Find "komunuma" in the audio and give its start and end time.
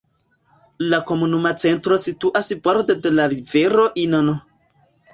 1.09-1.51